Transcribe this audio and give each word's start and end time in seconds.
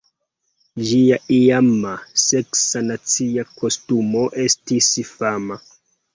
Ĝia 0.91 1.19
iama 1.35 1.91
saksa 2.21 2.81
nacia 2.89 3.47
kostumo 3.61 4.27
estis 4.47 4.91
fama. 5.13 5.63